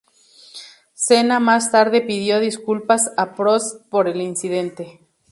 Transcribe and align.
Senna 0.95 1.39
más 1.39 1.71
tarde 1.71 2.01
pidió 2.01 2.39
disculpas 2.39 3.11
a 3.17 3.35
Prost 3.35 3.87
por 3.89 4.07
el 4.07 4.19
incidente. 4.19 4.99